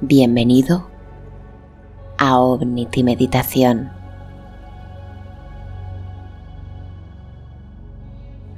[0.00, 0.86] Bienvenido
[2.18, 3.90] a Omniti Meditación.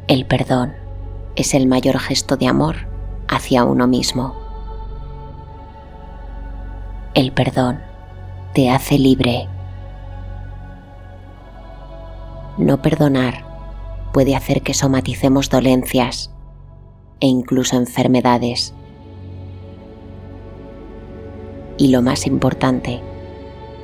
[0.06, 0.74] El perdón
[1.36, 2.76] es el mayor gesto de amor
[3.26, 4.34] hacia uno mismo.
[7.14, 7.80] El perdón
[8.52, 9.48] te hace libre.
[12.58, 13.46] No perdonar
[14.12, 16.30] puede hacer que somaticemos dolencias
[17.20, 18.74] e incluso enfermedades
[21.80, 23.00] y lo más importante,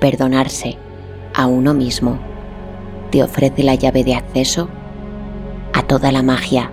[0.00, 0.76] perdonarse
[1.34, 2.18] a uno mismo
[3.10, 4.68] te ofrece la llave de acceso
[5.72, 6.70] a toda la magia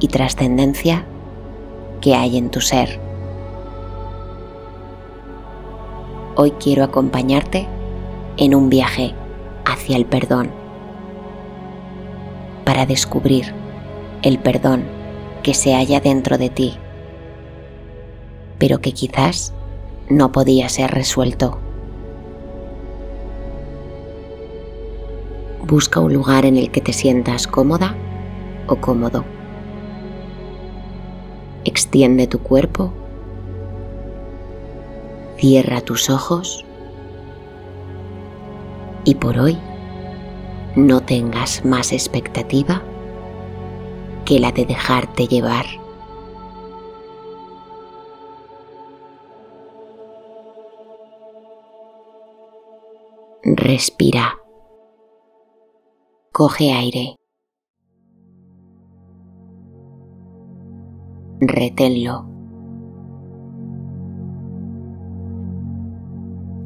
[0.00, 1.06] y trascendencia
[2.00, 2.98] que hay en tu ser.
[6.34, 7.68] Hoy quiero acompañarte
[8.36, 9.14] en un viaje
[9.64, 10.50] hacia el perdón
[12.64, 13.54] para descubrir
[14.22, 14.82] el perdón
[15.44, 16.74] que se halla dentro de ti,
[18.58, 19.52] pero que quizás
[20.08, 21.58] no podía ser resuelto.
[25.66, 27.96] Busca un lugar en el que te sientas cómoda
[28.68, 29.24] o cómodo.
[31.64, 32.92] Extiende tu cuerpo.
[35.38, 36.64] Cierra tus ojos.
[39.04, 39.58] Y por hoy
[40.76, 42.82] no tengas más expectativa
[44.24, 45.66] que la de dejarte llevar.
[53.48, 54.40] Respira.
[56.32, 57.14] Coge aire.
[61.38, 62.26] Reténlo.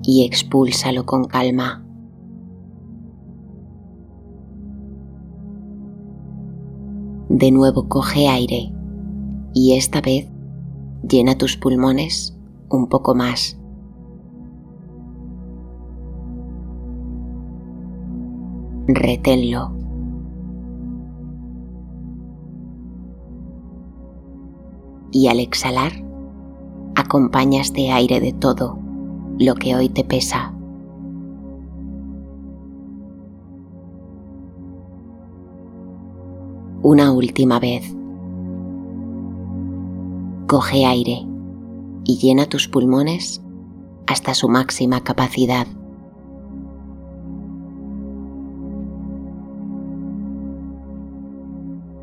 [0.05, 1.85] Y expúlsalo con calma.
[7.29, 8.73] De nuevo coge aire
[9.53, 10.31] y esta vez
[11.07, 12.39] llena tus pulmones
[12.71, 13.60] un poco más.
[18.95, 19.73] Reténlo.
[25.13, 25.93] Y al exhalar,
[26.95, 28.79] acompaña este aire de todo
[29.39, 30.55] lo que hoy te pesa.
[36.83, 37.95] Una última vez.
[40.47, 41.27] Coge aire
[42.05, 43.43] y llena tus pulmones
[44.07, 45.67] hasta su máxima capacidad.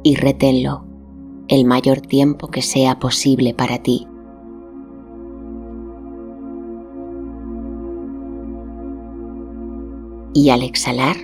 [0.08, 0.86] Y reténlo
[1.50, 4.08] el mayor tiempo que sea posible para ti.
[10.34, 11.18] Y al exhalar,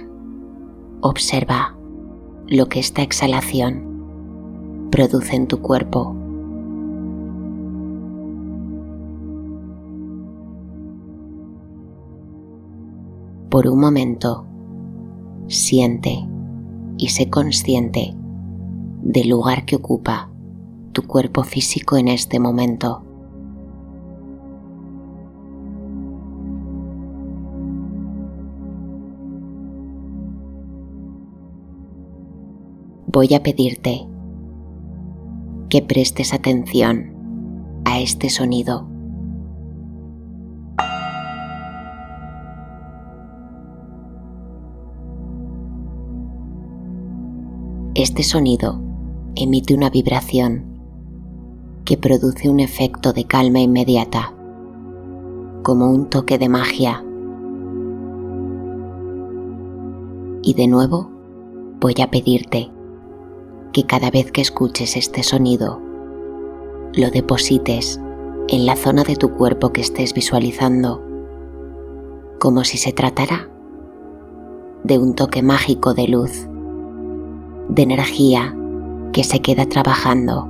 [0.99, 1.77] observa
[2.47, 6.13] lo que esta exhalación produce en tu cuerpo.
[13.49, 14.45] Por un momento,
[15.47, 16.27] siente
[16.97, 18.17] y sé consciente
[19.03, 20.29] del lugar que ocupa
[20.93, 23.03] tu cuerpo físico en este momento.
[33.07, 34.07] Voy a pedirte
[35.69, 37.13] que prestes atención
[37.85, 38.87] a este sonido.
[47.95, 48.82] Este sonido
[49.35, 50.63] emite una vibración
[51.85, 54.33] que produce un efecto de calma inmediata,
[55.63, 57.03] como un toque de magia.
[60.41, 61.09] Y de nuevo
[61.79, 62.71] voy a pedirte
[63.71, 65.81] que cada vez que escuches este sonido,
[66.93, 67.99] lo deposites
[68.49, 71.01] en la zona de tu cuerpo que estés visualizando,
[72.39, 73.49] como si se tratara
[74.83, 76.47] de un toque mágico de luz,
[77.69, 78.55] de energía
[79.13, 80.49] que se queda trabajando.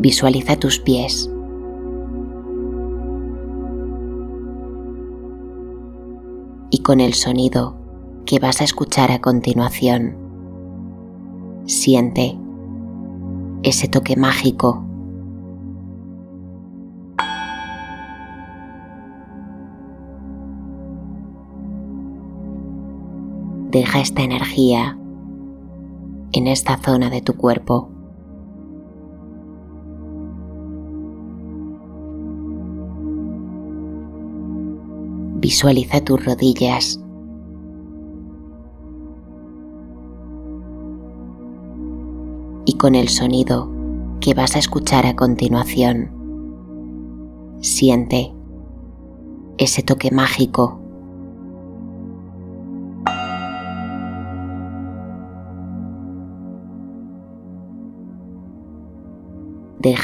[0.00, 1.30] Visualiza tus pies.
[6.70, 7.76] Y con el sonido
[8.26, 10.16] que vas a escuchar a continuación,
[11.64, 12.36] siente
[13.62, 14.85] ese toque mágico
[23.70, 24.98] deja esta energía
[26.32, 27.90] en esta zona de tu cuerpo.
[35.38, 37.00] Visualiza tus rodillas.
[42.64, 43.70] Y con el sonido
[44.20, 46.10] que vas a escuchar a continuación.
[47.60, 48.32] Siente
[49.58, 50.80] ese toque mágico.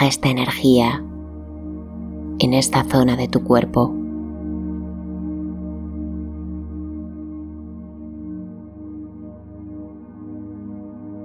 [0.03, 1.01] Esta energía
[2.41, 3.95] en esta zona de tu cuerpo.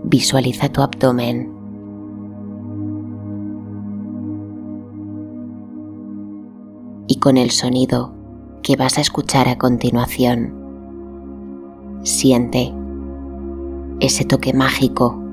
[0.04, 1.52] Visualiza tu abdomen.
[7.08, 8.14] Y con el sonido
[8.62, 10.54] que vas a escuchar a continuación,
[12.04, 12.72] siente
[14.00, 15.27] ese toque mágico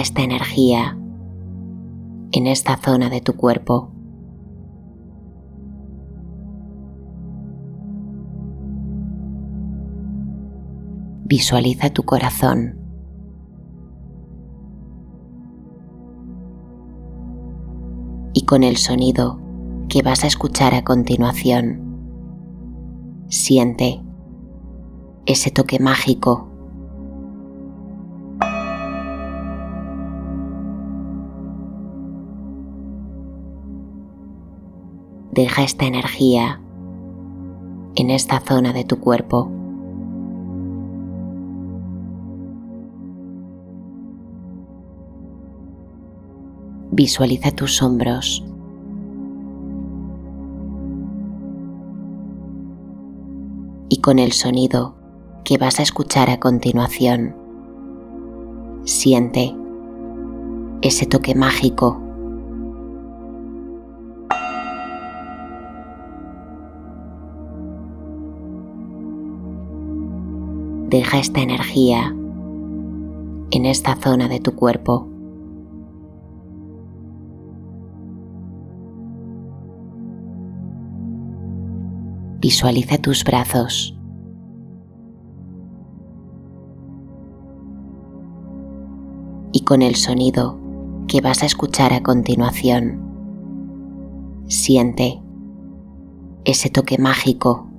[0.00, 0.98] esta energía
[2.32, 3.90] en esta zona de tu cuerpo.
[11.26, 12.78] Visualiza tu corazón.
[18.32, 19.40] Y con el sonido
[19.88, 21.80] que vas a escuchar a continuación,
[23.28, 24.02] siente
[25.26, 26.53] ese toque mágico
[35.34, 36.60] deja esta energía
[37.96, 39.50] en esta zona de tu cuerpo.
[46.92, 48.44] Visualiza tus hombros.
[53.88, 54.94] Y con el sonido
[55.42, 57.34] que vas a escuchar a continuación,
[58.84, 59.52] siente
[60.80, 62.03] ese toque mágico
[70.94, 72.14] deja esta energía
[73.50, 75.08] en esta zona de tu cuerpo.
[82.38, 83.98] Visualiza tus brazos.
[89.50, 90.56] Y con el sonido
[91.08, 93.00] que vas a escuchar a continuación,
[94.46, 95.20] siente
[96.44, 97.73] ese toque mágico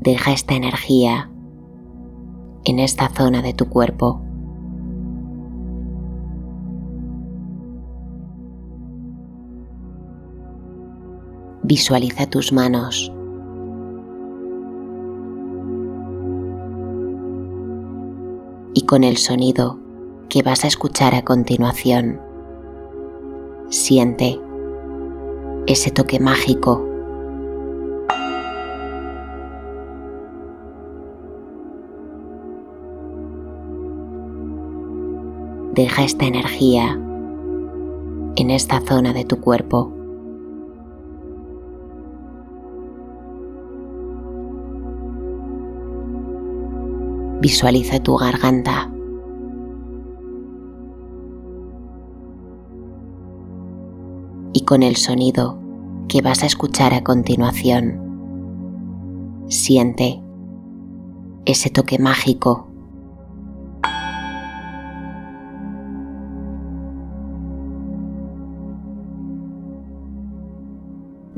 [0.00, 1.30] deja esta energía
[2.64, 4.22] en esta zona de tu cuerpo.
[11.62, 13.12] Visualiza tus manos.
[18.72, 19.78] Y con el sonido
[20.28, 22.20] que vas a escuchar a continuación,
[23.68, 24.40] siente
[25.66, 26.89] ese toque mágico
[35.72, 36.98] deja esta energía
[38.36, 39.92] en esta zona de tu cuerpo.
[47.40, 48.90] Visualiza tu garganta.
[54.52, 55.58] Y con el sonido
[56.08, 58.00] que vas a escuchar a continuación,
[59.48, 60.20] siente
[61.44, 62.69] ese toque mágico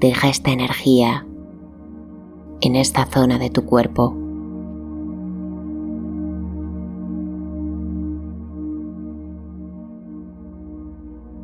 [0.03, 1.25] deja esta energía
[2.61, 4.13] en esta zona de tu cuerpo.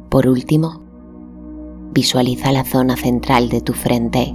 [0.08, 0.80] Por último,
[1.94, 4.34] visualiza la zona central de tu frente,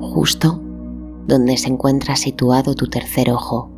[0.00, 0.60] justo
[1.26, 3.68] donde se encuentra situado tu tercer ojo.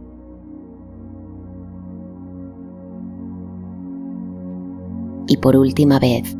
[5.26, 6.36] Y por última vez,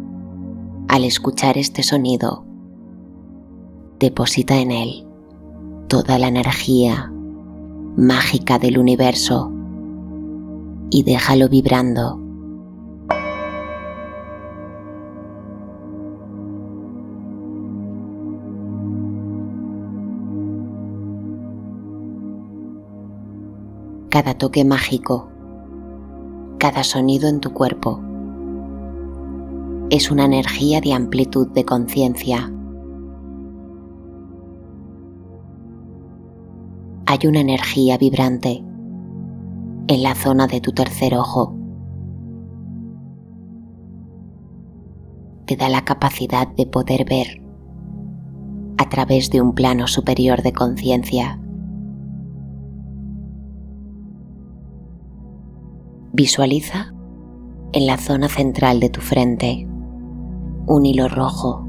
[0.91, 2.45] al escuchar este sonido,
[4.01, 5.07] deposita en él
[5.87, 7.13] toda la energía
[7.97, 9.53] mágica del universo
[10.91, 12.19] y déjalo vibrando.
[24.09, 25.29] Cada toque mágico,
[26.59, 28.10] cada sonido en tu cuerpo
[29.91, 32.53] es una energía de amplitud de conciencia.
[37.07, 38.65] Hay una energía vibrante
[39.89, 41.61] en la zona de tu tercer ojo
[45.51, 47.43] te da la capacidad de poder ver
[48.79, 51.41] a través de un plano superior de conciencia.
[56.13, 56.95] Visualiza
[57.73, 59.67] en la zona central de tu frente
[60.67, 61.67] un hilo rojo.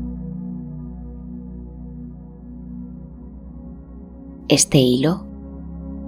[4.47, 5.25] Este hilo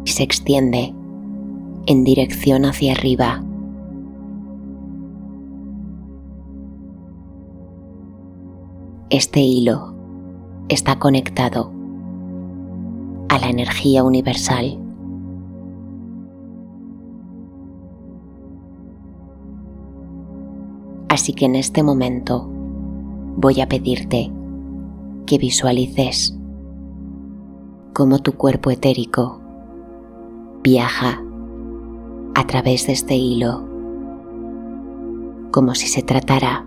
[0.05, 0.93] se extiende
[1.85, 3.43] en dirección hacia arriba.
[9.09, 9.93] Este hilo
[10.69, 11.71] está conectado
[13.29, 14.79] a la energía universal.
[21.09, 22.52] Así que en este momento
[23.35, 24.31] voy a pedirte
[25.25, 26.37] que visualices
[27.93, 29.39] cómo tu cuerpo etérico
[30.63, 31.21] viaja
[32.35, 33.63] a través de este hilo,
[35.51, 36.65] como si se tratara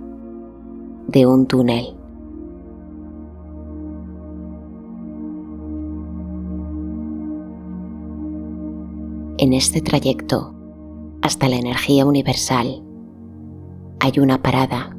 [1.08, 1.94] de un túnel.
[9.38, 10.54] En este trayecto
[11.22, 12.82] hasta la energía universal
[14.00, 14.95] hay una parada.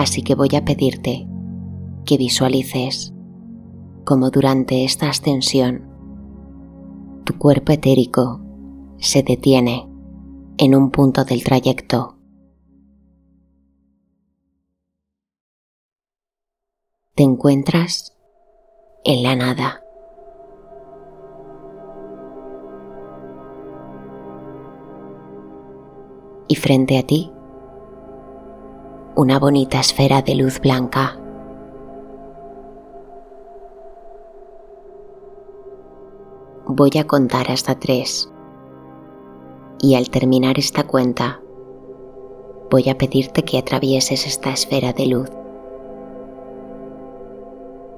[0.00, 1.28] Así que voy a pedirte
[2.06, 3.12] que visualices
[4.06, 5.90] cómo durante esta ascensión
[7.24, 8.40] tu cuerpo etérico
[8.96, 9.86] se detiene
[10.56, 12.16] en un punto del trayecto.
[17.14, 18.16] Te encuentras
[19.04, 19.82] en la nada.
[26.48, 27.30] Y frente a ti,
[29.20, 31.18] una bonita esfera de luz blanca.
[36.66, 38.30] voy a contar hasta tres.
[39.78, 41.42] Y al terminar esta cuenta,
[42.70, 45.28] voy a pedirte que atravieses esta esfera de luz.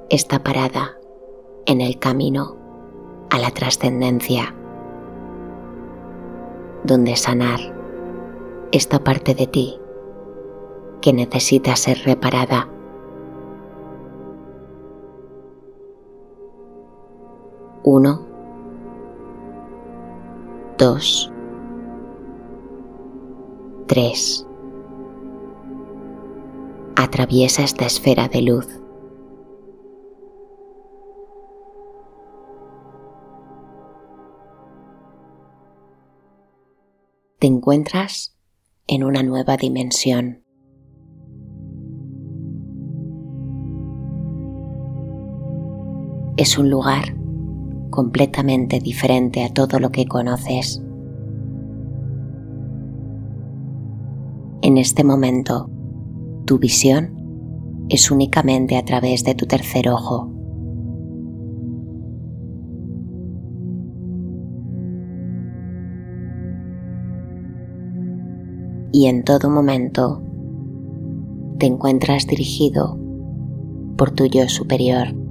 [0.08, 0.96] Esta parada
[1.66, 2.56] en el camino
[3.30, 4.52] a la trascendencia,
[6.82, 7.60] donde sanar
[8.72, 9.81] esta parte de ti
[11.02, 12.68] que necesita ser reparada.
[17.84, 18.24] Uno
[20.78, 21.32] 2,
[23.86, 24.46] 3.
[26.96, 28.80] Atraviesa esta esfera de luz.
[37.38, 38.36] Te encuentras
[38.86, 40.41] en una nueva dimensión.
[46.38, 47.14] Es un lugar
[47.90, 50.82] completamente diferente a todo lo que conoces.
[54.62, 55.68] En este momento,
[56.46, 60.32] tu visión es únicamente a través de tu tercer ojo.
[68.90, 70.22] Y en todo momento
[71.58, 72.98] te encuentras dirigido
[73.96, 75.21] por tu yo superior.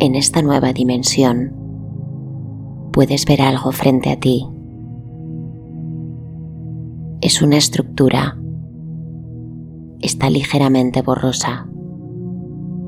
[0.00, 1.52] En esta nueva dimensión
[2.90, 4.46] puedes ver algo frente a ti.
[7.20, 8.38] Es una estructura.
[10.00, 11.68] Está ligeramente borrosa.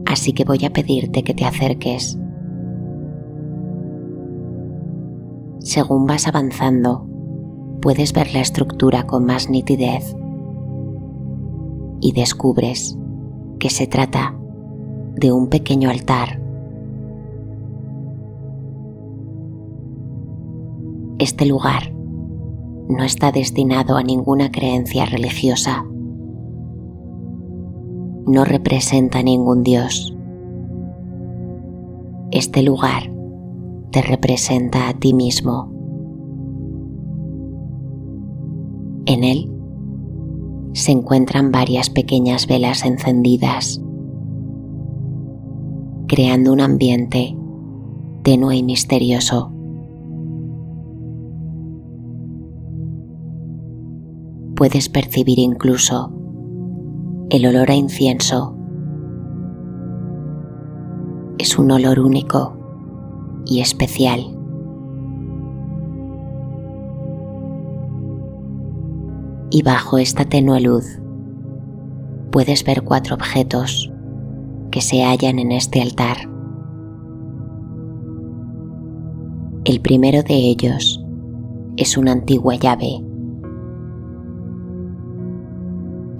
[0.07, 2.19] Así que voy a pedirte que te acerques.
[5.59, 7.07] Según vas avanzando,
[7.83, 10.16] puedes ver la estructura con más nitidez
[12.00, 12.99] y descubres
[13.59, 14.35] que se trata
[15.14, 16.42] de un pequeño altar
[21.23, 21.95] Este lugar
[22.88, 25.85] no está destinado a ninguna creencia religiosa.
[28.26, 30.17] No representa ningún dios.
[32.33, 33.05] Este lugar
[33.93, 35.73] te representa a ti mismo.
[39.07, 39.49] En él
[40.73, 43.81] se encuentran varias pequeñas velas encendidas,
[46.09, 47.37] creando un ambiente
[48.25, 49.51] tenue y misterioso.
[54.62, 56.12] Puedes percibir incluso
[57.31, 58.57] el olor a incienso.
[61.37, 62.57] Es un olor único
[63.45, 64.21] y especial.
[69.50, 70.85] Y bajo esta tenue luz
[72.31, 73.92] puedes ver cuatro objetos
[74.71, 76.19] que se hallan en este altar.
[79.64, 81.04] El primero de ellos
[81.76, 83.12] es una antigua llave.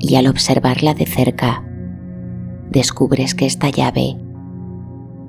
[0.05, 1.65] Y al observarla de cerca,
[2.71, 4.19] descubres que esta llave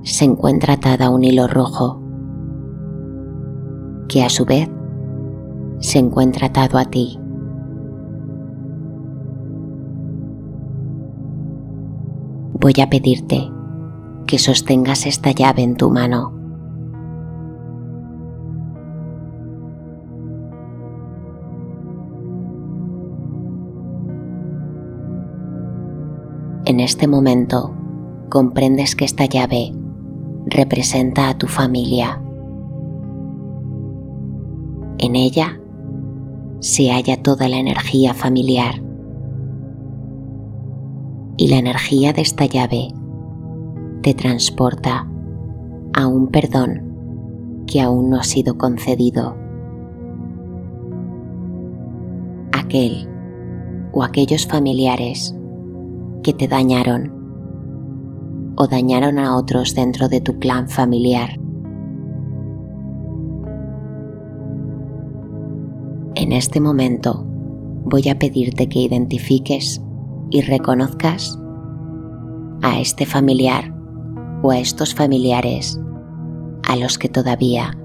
[0.02, 2.02] se encuentra atada a un hilo rojo,
[4.10, 4.68] que a su vez
[5.78, 7.20] se encuentra atado a ti.
[12.60, 13.52] Voy a pedirte
[14.26, 16.33] que sostengas esta llave en tu mano.
[26.74, 27.72] En este momento
[28.30, 29.76] comprendes que esta llave
[30.48, 32.20] representa a tu familia.
[34.98, 35.62] En ella
[36.62, 38.82] se halla toda la energía familiar.
[41.38, 42.88] Y la energía de esta llave
[44.02, 45.08] te transporta
[45.94, 49.36] a un perdón que aún no ha sido concedido.
[52.52, 53.08] Aquel
[53.92, 55.36] o aquellos familiares
[56.24, 61.40] que te dañaron o dañaron a otros dentro de tu clan familiar.
[66.16, 67.26] En este momento
[67.86, 69.82] voy a pedirte que identifiques
[70.30, 71.38] y reconozcas
[72.62, 73.74] a este familiar
[74.42, 75.80] o a estos familiares
[76.68, 77.78] a los que todavía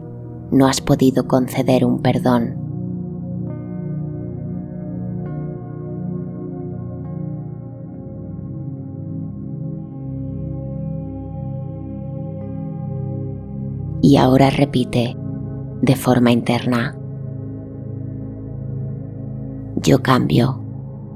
[0.50, 2.57] no has podido conceder un perdón.
[14.08, 15.18] Y ahora repite
[15.82, 16.96] de forma interna.
[19.82, 20.62] Yo cambio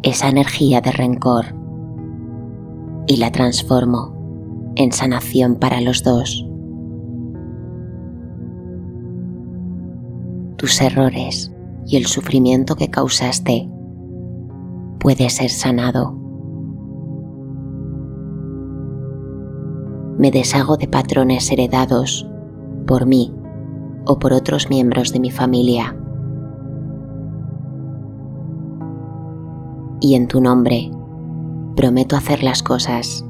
[0.03, 1.47] esa energía de rencor
[3.07, 6.47] y la transformo en sanación para los dos.
[10.59, 11.51] Tus errores
[11.87, 13.71] y el sufrimiento que causaste
[15.01, 16.13] puede ser sanado.
[20.19, 22.29] Me deshago de patrones heredados
[22.93, 23.33] por mí
[24.05, 25.97] o por otros miembros de mi familia.
[30.03, 30.91] Y en tu nombre
[31.75, 33.25] prometo hacer las cosas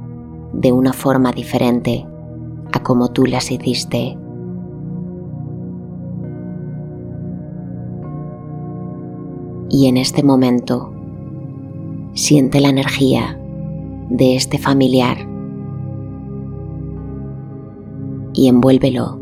[0.52, 2.04] de una forma diferente
[2.72, 4.18] a como tú las hiciste.
[9.70, 10.92] Y en este momento
[12.14, 13.38] siente la energía
[14.10, 15.18] de este familiar
[18.32, 19.21] y envuélvelo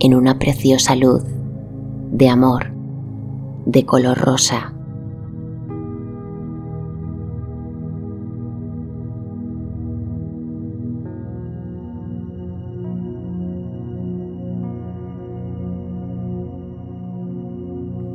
[0.00, 1.22] en una preciosa luz
[2.10, 2.72] de amor
[3.66, 4.72] de color rosa.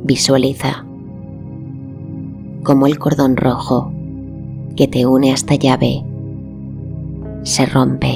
[0.04, 0.84] Visualiza
[2.62, 3.92] como el cordón rojo
[4.76, 6.04] que te une a esta llave
[7.42, 8.15] se rompe.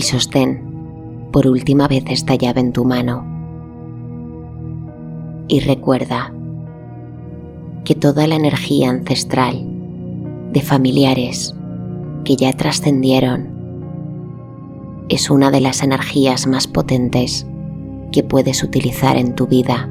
[0.00, 3.22] Y sostén por última vez esta llave en tu mano.
[5.46, 6.32] Y recuerda
[7.84, 9.62] que toda la energía ancestral
[10.54, 11.54] de familiares
[12.24, 13.50] que ya trascendieron
[15.10, 17.46] es una de las energías más potentes
[18.10, 19.86] que puedes utilizar en tu vida.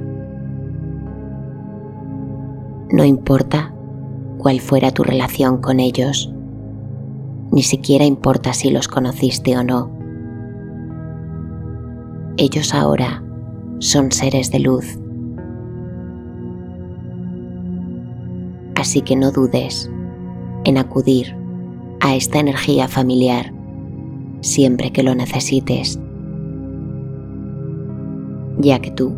[2.91, 3.75] No importa
[4.39, 6.33] cuál fuera tu relación con ellos,
[7.51, 9.98] ni siquiera importa si los conociste o no.
[12.41, 13.21] Ellos ahora
[13.79, 14.97] son seres de luz.
[18.75, 19.91] Así que no dudes
[20.63, 21.35] en acudir
[21.99, 23.51] a esta energía familiar
[24.39, 25.99] siempre que lo necesites,
[28.59, 29.13] ya que tú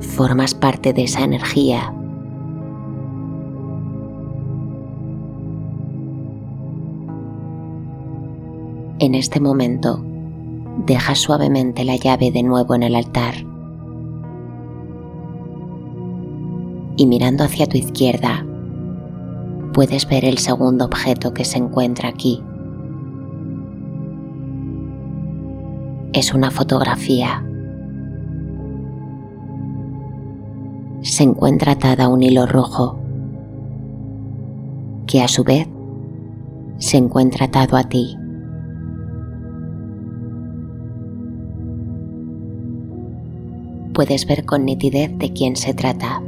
[0.00, 1.94] formas parte de esa energía.
[9.00, 10.02] En este momento,
[10.78, 13.34] deja suavemente la llave de nuevo en el altar
[16.96, 18.46] y mirando hacia tu izquierda,
[19.72, 22.42] puedes ver el segundo objeto que se encuentra aquí.
[26.14, 27.44] es una fotografía.
[31.02, 33.00] Se encuentra atada a un hilo rojo
[35.08, 35.68] que a su vez
[36.78, 38.16] se encuentra atado a ti.
[43.94, 46.20] Puedes ver con nitidez de quién se trata.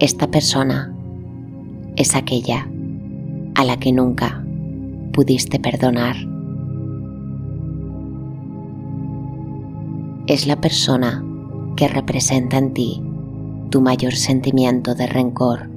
[0.00, 0.92] Esta persona
[1.94, 2.68] es aquella
[3.54, 4.44] a la que nunca
[5.12, 6.16] pudiste perdonar.
[10.26, 11.24] Es la persona
[11.76, 13.00] que representa en ti
[13.70, 15.70] tu mayor sentimiento de rencor,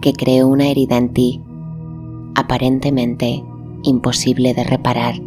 [0.00, 1.42] que creó una herida en ti
[2.36, 3.42] aparentemente
[3.82, 5.25] imposible de reparar.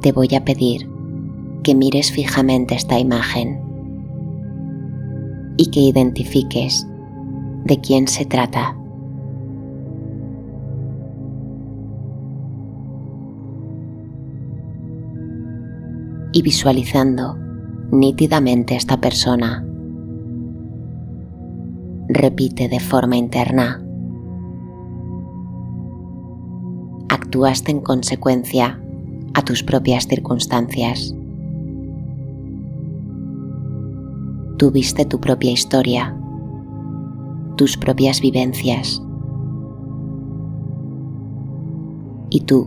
[0.00, 0.88] Te voy a pedir
[1.64, 3.60] que mires fijamente esta imagen
[5.56, 6.86] y que identifiques
[7.64, 8.76] de quién se trata.
[16.32, 17.36] Y visualizando
[17.90, 19.66] nítidamente esta persona,
[22.08, 23.82] repite de forma interna.
[27.08, 28.80] Actuaste en consecuencia
[29.38, 31.14] a tus propias circunstancias.
[34.58, 36.18] Tuviste tu propia historia,
[37.54, 39.00] tus propias vivencias.
[42.30, 42.66] Y tú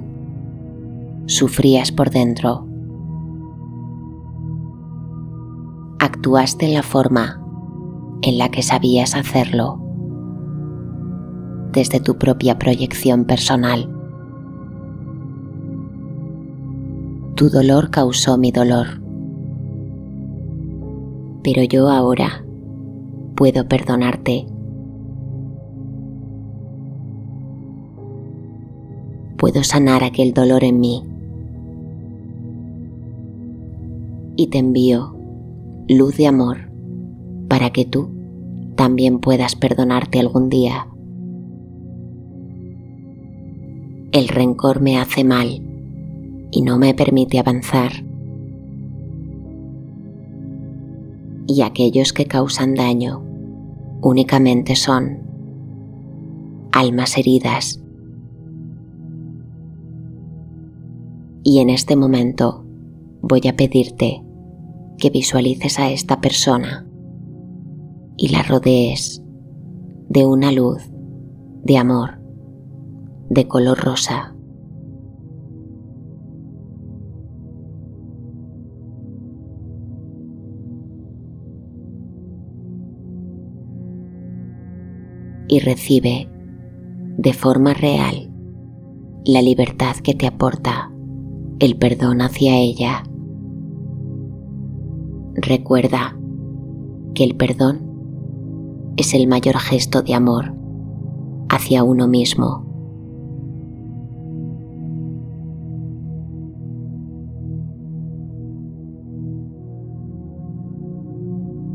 [1.26, 2.66] sufrías por dentro.
[6.00, 7.46] Actuaste en la forma
[8.22, 9.78] en la que sabías hacerlo
[11.74, 14.01] desde tu propia proyección personal.
[17.36, 19.02] Tu dolor causó mi dolor
[21.44, 22.46] pero yo ahora
[23.36, 24.46] puedo perdonarte.
[29.38, 31.04] Puedo sanar aquel dolor en mí.
[34.36, 35.16] Y te envío
[35.88, 36.72] luz de amor
[37.48, 38.10] para que tú
[38.76, 40.88] también puedas perdonarte algún día.
[44.12, 45.71] El rencor me hace mal
[46.52, 47.92] y no me permite avanzar.
[51.54, 53.24] y aquellos que causan daño
[54.02, 55.20] únicamente son
[56.72, 57.84] almas heridas.
[61.44, 62.64] Y en este momento
[63.22, 64.24] voy a pedirte
[64.98, 66.88] que visualices a esta persona
[68.16, 69.22] y la rodees
[70.08, 70.90] de una luz
[71.64, 72.22] de amor
[73.30, 74.36] de color rosa.
[85.52, 86.30] Y recibe
[87.18, 88.32] de forma real
[89.26, 90.90] la libertad que te aporta
[91.60, 93.04] el perdón hacia ella.
[95.36, 96.18] Recuerda
[97.14, 100.56] que el perdón es el mayor gesto de amor
[101.50, 102.66] hacia uno mismo.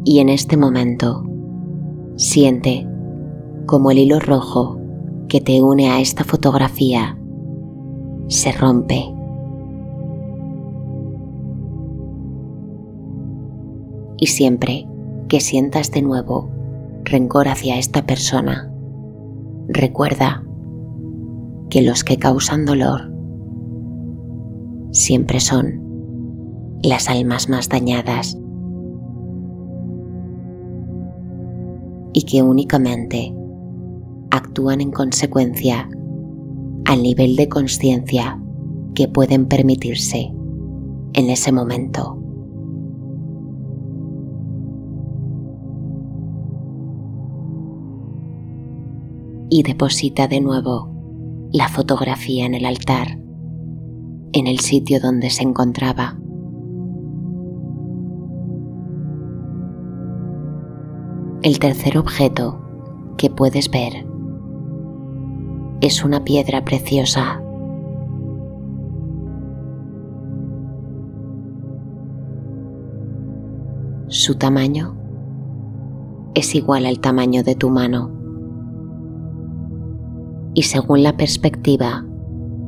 [0.06, 1.24] Y en este momento
[2.16, 2.88] siente
[3.66, 4.78] como el hilo rojo
[5.28, 7.18] que te une a esta fotografía
[8.28, 9.12] se rompe.
[14.18, 14.88] Y siempre
[15.28, 16.48] que sientas de nuevo
[17.04, 18.72] rencor hacia esta persona,
[19.68, 20.44] recuerda
[21.68, 23.12] que los que causan dolor
[24.92, 28.38] siempre son las almas más dañadas
[32.12, 33.34] y que únicamente
[34.36, 35.88] actúan en consecuencia
[36.84, 38.40] al nivel de conciencia
[38.94, 40.32] que pueden permitirse
[41.12, 42.22] en ese momento.
[49.48, 50.90] Y deposita de nuevo
[51.52, 53.18] la fotografía en el altar,
[54.32, 56.18] en el sitio donde se encontraba.
[61.42, 62.60] El tercer objeto
[63.16, 64.15] que puedes ver
[65.80, 67.42] es una piedra preciosa.
[74.08, 74.96] Su tamaño
[76.34, 78.10] es igual al tamaño de tu mano
[80.54, 82.06] y según la perspectiva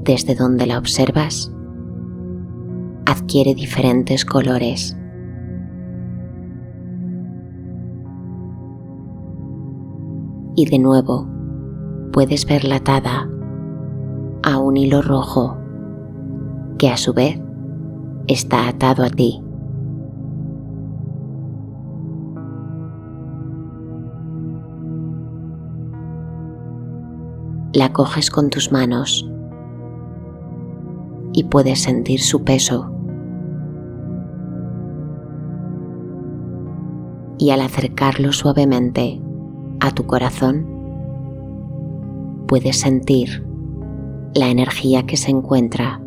[0.05, 1.53] desde donde la observas,
[3.05, 4.97] adquiere diferentes colores.
[10.57, 11.29] Y de nuevo,
[12.12, 13.29] puedes verla atada
[14.42, 15.57] a un hilo rojo
[16.79, 17.40] que a su vez
[18.27, 19.42] está atado a ti.
[27.75, 29.31] La coges con tus manos
[31.33, 32.92] y puedes sentir su peso.
[37.38, 39.23] y al acercarlo suavemente
[39.81, 40.66] a tu corazón,
[42.48, 43.46] puedes sentir
[44.34, 46.00] la energía que se encuentra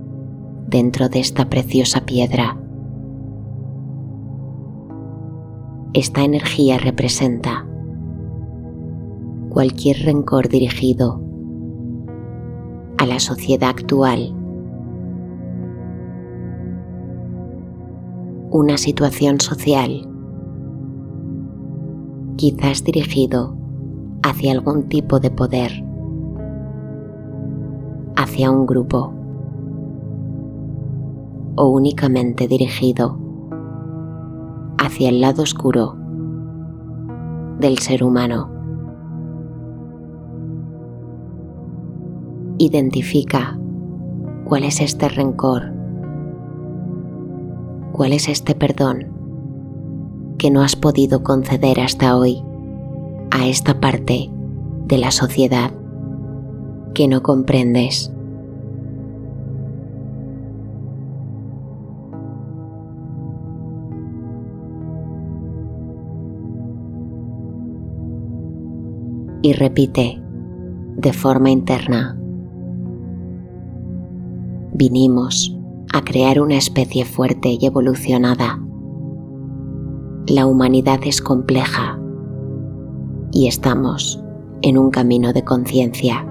[0.67, 2.57] dentro de esta preciosa piedra.
[5.93, 7.67] Esta energía representa
[9.49, 11.21] cualquier rencor dirigido
[12.97, 14.33] a la sociedad actual,
[18.49, 20.07] una situación social,
[22.37, 23.55] quizás dirigido
[24.23, 25.80] hacia algún tipo de poder,
[28.31, 29.11] hacia un grupo
[31.57, 33.19] o únicamente dirigido
[34.77, 35.97] hacia el lado oscuro
[37.59, 38.49] del ser humano.
[42.57, 43.59] Identifica
[44.45, 45.63] cuál es este rencor,
[47.91, 49.07] cuál es este perdón
[50.37, 52.41] que no has podido conceder hasta hoy
[53.29, 54.31] a esta parte
[54.87, 55.73] de la sociedad
[56.93, 58.13] que no comprendes.
[69.41, 70.21] Y repite
[70.97, 72.17] de forma interna.
[74.73, 75.57] Vinimos
[75.93, 78.59] a crear una especie fuerte y evolucionada.
[80.27, 81.99] La humanidad es compleja
[83.31, 84.23] y estamos
[84.61, 86.25] en un camino de conciencia.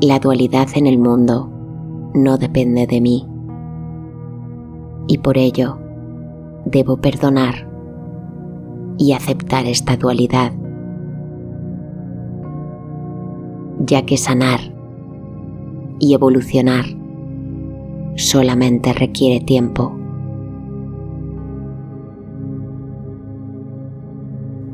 [0.00, 1.50] La dualidad en el mundo
[2.14, 3.26] no depende de mí
[5.06, 5.78] y por ello
[6.64, 7.67] debo perdonar
[8.98, 10.52] y aceptar esta dualidad
[13.80, 14.60] ya que sanar
[15.98, 16.84] y evolucionar
[18.16, 19.92] solamente requiere tiempo.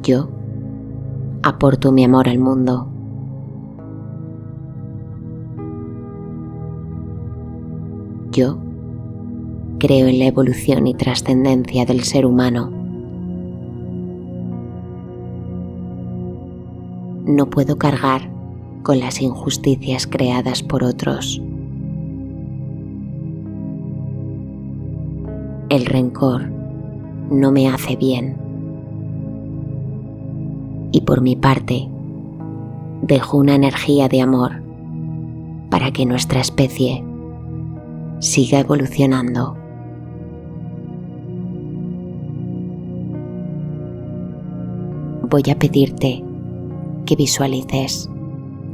[0.03, 0.29] Yo
[1.43, 2.89] aporto mi amor al mundo.
[8.33, 8.59] Yo
[9.79, 12.84] creo en la evolución y trascendencia del ser humano.
[17.27, 18.29] No puedo cargar
[18.83, 21.41] con las injusticias creadas por otros.
[25.71, 26.51] El rencor
[27.31, 28.37] no me hace bien.
[30.93, 31.89] Y por mi parte,
[33.01, 34.63] dejo una energía de amor
[35.71, 37.03] para que nuestra especie
[38.19, 39.57] siga evolucionando.
[45.23, 46.23] Voy a pedirte
[47.05, 48.11] que visualices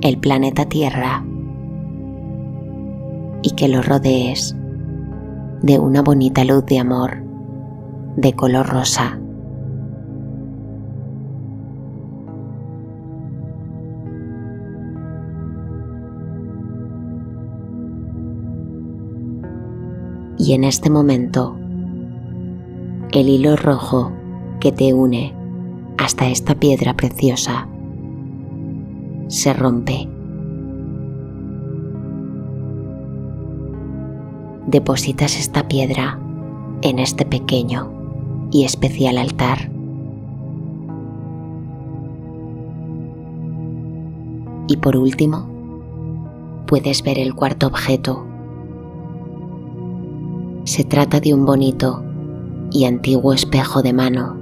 [0.03, 1.25] el planeta Tierra
[3.43, 4.57] y que lo rodees
[5.63, 7.23] de una bonita luz de amor
[8.17, 9.19] de color rosa.
[20.39, 21.57] Y en este momento,
[23.13, 24.13] el hilo rojo
[24.59, 25.35] que te une
[25.99, 27.70] hasta esta piedra preciosa
[29.31, 30.09] se rompe.
[34.67, 36.19] Depositas esta piedra
[36.83, 37.93] en este pequeño
[38.51, 39.71] y especial altar.
[44.67, 45.49] Y por último,
[46.67, 48.27] puedes ver el cuarto objeto.
[50.65, 52.03] Se trata de un bonito
[52.73, 54.37] y antiguo espejo de mano.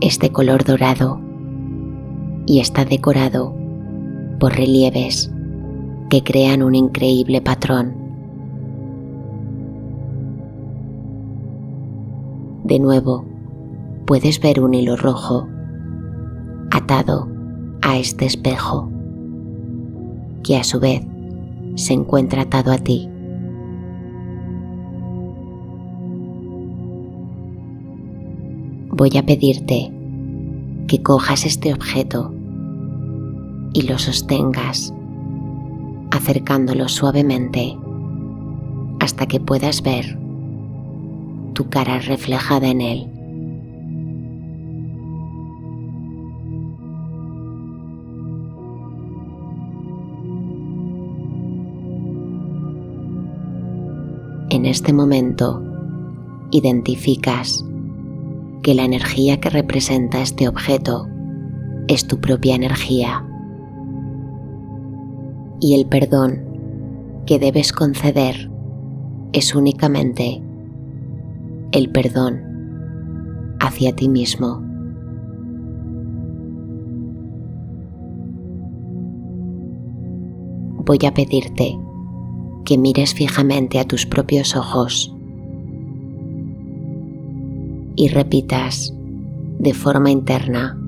[0.00, 1.23] Este color dorado
[2.46, 3.54] y está decorado
[4.38, 5.30] por relieves
[6.10, 7.94] que crean un increíble patrón.
[12.64, 13.24] De nuevo,
[14.06, 15.48] puedes ver un hilo rojo
[16.70, 17.28] atado
[17.82, 18.88] a este espejo,
[20.42, 21.02] que a su vez
[21.76, 23.08] se encuentra atado a ti.
[28.90, 29.92] Voy a pedirte
[30.86, 32.32] que cojas este objeto
[33.72, 34.92] y lo sostengas,
[36.10, 37.76] acercándolo suavemente
[39.00, 40.18] hasta que puedas ver
[41.54, 43.10] tu cara reflejada en él.
[54.50, 55.62] En este momento
[56.52, 57.64] identificas
[58.64, 61.06] que la energía que representa este objeto
[61.86, 63.22] es tu propia energía
[65.60, 66.42] y el perdón
[67.26, 68.50] que debes conceder
[69.34, 70.42] es únicamente
[71.72, 72.40] el perdón
[73.60, 74.62] hacia ti mismo.
[80.86, 81.78] Voy a pedirte
[82.64, 85.14] que mires fijamente a tus propios ojos
[87.96, 88.94] y repitas
[89.58, 90.78] de forma interna.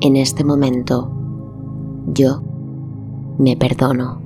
[0.00, 1.10] En este momento,
[2.06, 2.42] yo
[3.38, 4.20] me perdono.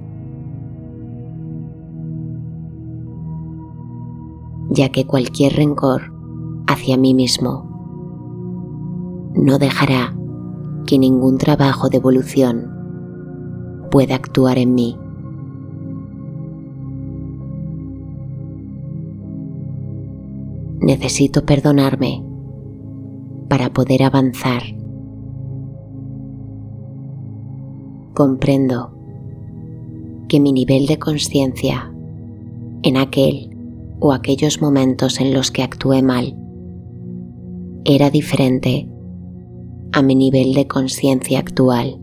[4.70, 6.12] Ya que cualquier rencor
[6.66, 7.70] hacia mí mismo
[9.34, 10.14] no dejará
[10.86, 12.70] que ningún trabajo de evolución
[13.90, 14.96] pueda actuar en mí.
[20.84, 22.22] Necesito perdonarme
[23.48, 24.62] para poder avanzar.
[28.12, 28.92] Comprendo
[30.28, 31.90] que mi nivel de conciencia
[32.82, 33.56] en aquel
[33.98, 36.36] o aquellos momentos en los que actué mal
[37.86, 38.86] era diferente
[39.92, 41.98] a mi nivel de conciencia actual.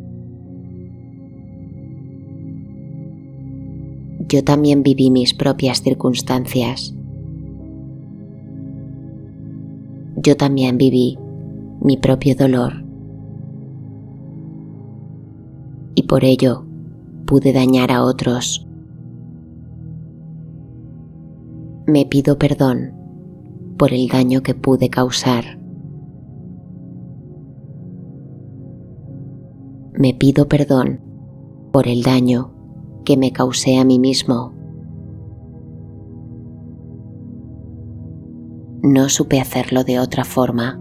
[4.27, 6.95] Yo también viví mis propias circunstancias
[10.21, 11.17] yo también viví
[11.81, 12.83] mi propio dolor.
[15.95, 16.65] Y por ello
[17.25, 18.67] pude dañar a otros.
[21.87, 22.93] Me pido perdón
[23.77, 25.59] por el daño que pude causar.
[29.93, 31.01] Me pido perdón
[31.71, 32.53] por el daño
[33.05, 34.60] que me causé a mí mismo.
[38.83, 40.79] No supe hacerlo de otra forma.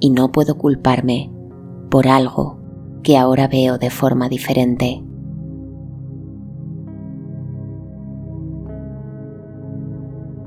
[0.00, 1.30] Y no puedo culparme
[1.90, 2.58] por algo
[3.02, 5.02] que ahora veo de forma diferente.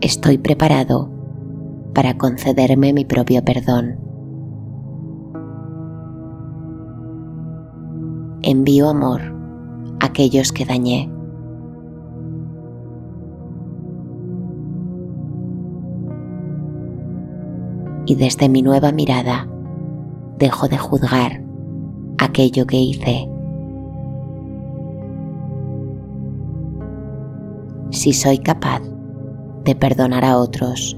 [0.01, 1.09] Estoy preparado
[1.93, 3.97] para concederme mi propio perdón.
[8.41, 9.21] Envío amor
[9.99, 11.14] a aquellos que dañé.
[18.05, 19.47] Y desde mi nueva mirada
[20.37, 21.41] dejo de juzgar
[22.17, 23.29] aquello que hice.
[27.89, 28.81] Si soy capaz
[29.63, 30.97] de perdonar a otros,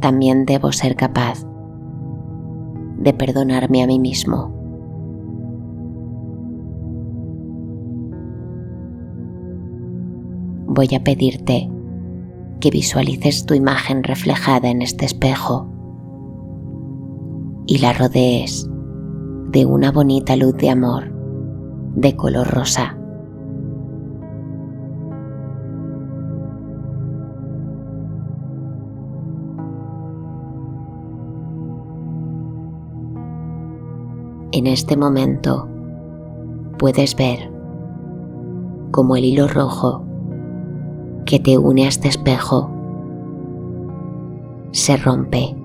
[0.00, 1.44] también debo ser capaz
[2.98, 4.52] de perdonarme a mí mismo.
[10.66, 11.70] Voy a pedirte
[12.60, 15.68] que visualices tu imagen reflejada en este espejo
[17.66, 18.68] y la rodees
[19.50, 21.12] de una bonita luz de amor
[21.94, 22.96] de color rosa.
[34.52, 35.68] En este momento
[36.78, 37.50] puedes ver
[38.90, 40.05] como el hilo rojo
[41.26, 42.70] que te une a este espejo
[44.70, 45.56] se rompe.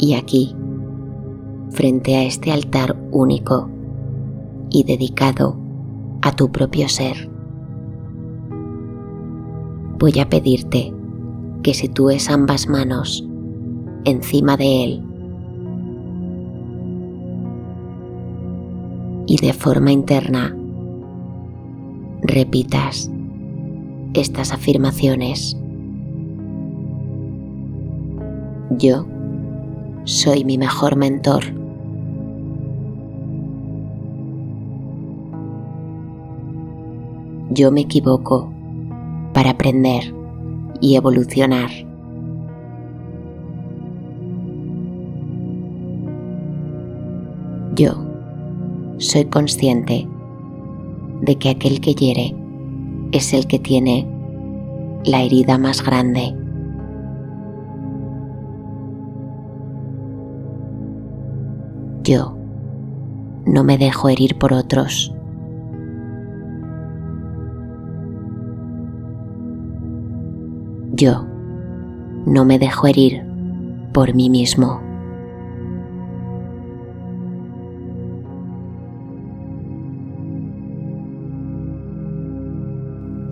[0.00, 0.54] Y aquí,
[1.70, 3.68] frente a este altar único
[4.70, 5.56] y dedicado
[6.22, 7.30] a tu propio ser,
[9.98, 10.92] voy a pedirte
[11.62, 13.24] que sitúes ambas manos
[14.04, 15.07] encima de él
[19.28, 20.56] y de forma interna
[22.22, 23.10] repitas
[24.14, 25.54] estas afirmaciones.
[28.78, 29.06] Yo
[30.04, 31.44] soy mi mejor mentor.
[37.50, 38.50] Yo me equivoco
[39.34, 40.14] para aprender
[40.80, 41.87] y evolucionar.
[48.98, 50.08] Soy consciente
[51.22, 52.34] de que aquel que hiere
[53.12, 54.06] es el que tiene
[55.04, 56.34] la herida más grande.
[62.02, 62.36] Yo
[63.46, 65.14] no me dejo herir por otros.
[70.92, 71.26] Yo
[72.26, 73.24] no me dejo herir
[73.92, 74.87] por mí mismo.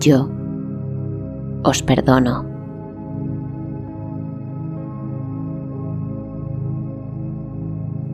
[0.00, 0.28] yo
[1.62, 2.44] os perdono.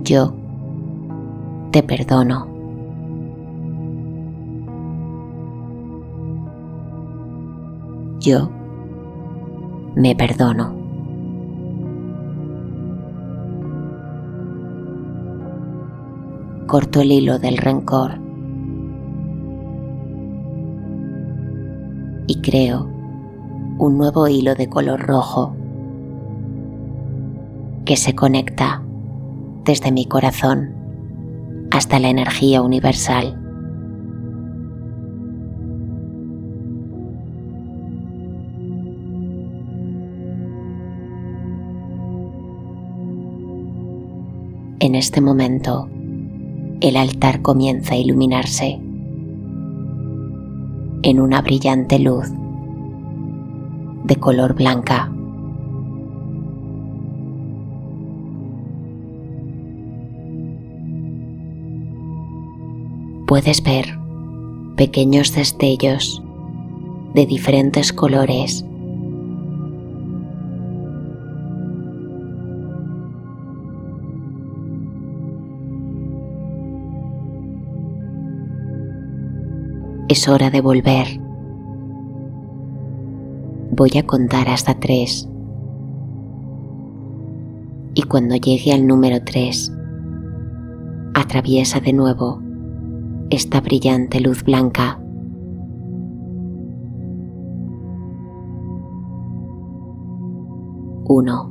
[0.04, 0.34] Yo
[1.70, 2.46] te perdono.
[8.20, 8.50] Yo
[9.96, 10.74] me perdono.
[16.66, 18.21] Corto el hilo del rencor
[22.26, 22.88] y creo
[23.78, 25.54] un nuevo hilo de color rojo
[27.84, 28.82] que se conecta
[29.64, 30.74] desde mi corazón
[31.70, 33.38] hasta la energía universal.
[44.80, 45.88] En este momento,
[46.80, 48.81] el altar comienza a iluminarse
[51.02, 52.30] en una brillante luz
[54.04, 55.10] de color blanca.
[63.26, 63.98] Puedes ver
[64.76, 66.22] pequeños destellos
[67.14, 68.64] de diferentes colores
[80.12, 81.06] Es hora de volver.
[83.70, 85.26] Voy a contar hasta tres.
[87.94, 89.72] Y cuando llegue al número tres,
[91.14, 92.42] atraviesa de nuevo
[93.30, 95.00] esta brillante luz blanca.
[101.06, 101.50] Uno,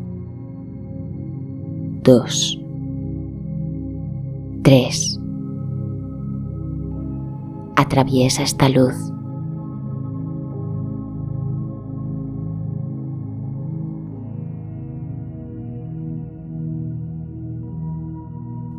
[2.04, 2.62] dos,
[4.62, 5.21] tres
[7.82, 8.96] atraviesa esta luz.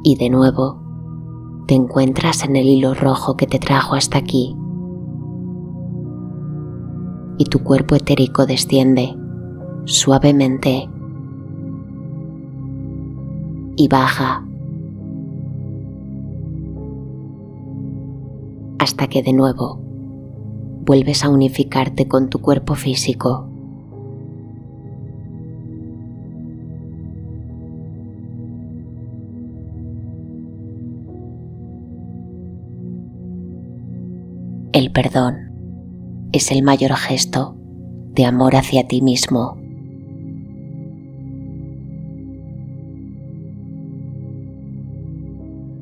[0.04, 0.80] Y de nuevo
[1.66, 4.56] te encuentras en el hilo rojo que te trajo hasta aquí.
[7.38, 9.14] Y tu cuerpo etérico desciende
[9.84, 10.88] suavemente
[13.76, 14.44] y baja
[18.82, 19.78] hasta que de nuevo
[20.84, 23.48] vuelves a unificarte con tu cuerpo físico.
[34.72, 35.52] El perdón
[36.32, 37.54] es el mayor gesto
[38.16, 39.58] de amor hacia ti mismo.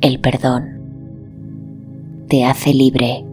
[0.02, 0.79] El perdón
[2.30, 3.26] te hace libre.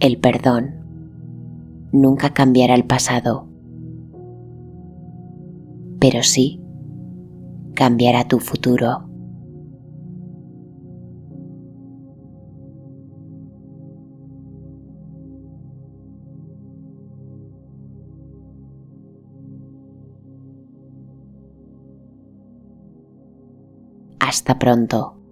[0.00, 0.76] El perdón
[1.92, 3.46] nunca cambiará el pasado,
[6.00, 6.62] pero sí
[7.74, 9.05] cambiará tu futuro.
[24.46, 25.25] Hasta pronto.